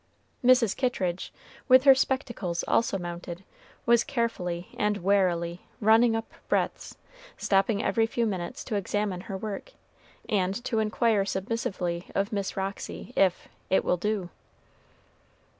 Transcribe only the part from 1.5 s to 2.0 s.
with her